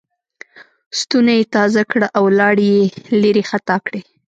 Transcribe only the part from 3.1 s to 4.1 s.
لېرې خطا کړې.